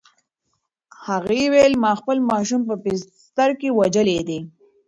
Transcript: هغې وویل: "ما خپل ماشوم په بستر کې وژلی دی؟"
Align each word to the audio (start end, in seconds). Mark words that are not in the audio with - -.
هغې 1.07 1.41
وویل: 1.47 1.73
"ما 1.83 1.91
خپل 1.99 2.17
ماشوم 2.29 2.61
په 2.69 2.75
بستر 2.83 3.49
کې 3.59 3.69
وژلی 3.79 4.19
دی؟" 4.27 4.39